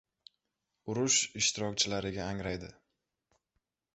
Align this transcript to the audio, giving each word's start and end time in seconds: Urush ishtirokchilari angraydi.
Urush 0.93 1.17
ishtirokchilari 1.41 2.13
angraydi. 2.31 2.73